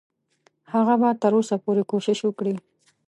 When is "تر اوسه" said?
1.21-1.55